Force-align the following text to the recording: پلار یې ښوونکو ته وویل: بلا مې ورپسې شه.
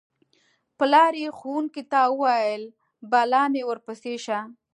پلار 0.77 1.13
یې 1.21 1.29
ښوونکو 1.37 1.81
ته 1.91 1.99
وویل: 2.13 2.63
بلا 3.11 3.43
مې 3.51 3.61
ورپسې 3.69 4.13
شه. 4.25 4.39